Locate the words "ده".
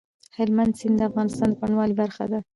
2.31-2.39